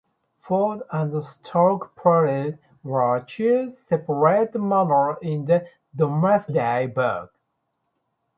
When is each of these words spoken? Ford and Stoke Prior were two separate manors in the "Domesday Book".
Ford 0.39 0.81
and 0.91 1.23
Stoke 1.23 1.93
Prior 1.95 2.57
were 2.81 3.19
two 3.21 3.69
separate 3.69 4.55
manors 4.55 5.17
in 5.21 5.45
the 5.45 5.67
"Domesday 5.95 6.87
Book". 6.87 7.31